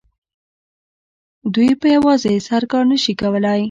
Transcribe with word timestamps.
دوی 1.53 1.71
په 1.81 1.87
یوازې 1.95 2.33
سر 2.47 2.63
کار 2.71 2.83
نه 2.91 2.97
شي 3.03 3.13
کولای 3.21 3.59